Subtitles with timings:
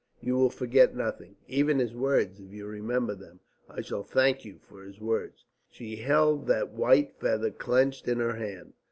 [0.19, 1.35] You will forget nothing.
[1.47, 3.39] Even his words, if you remember them!
[3.69, 8.33] I shall thank you for his words." She held that white feather clenched in her
[8.37, 8.73] hand.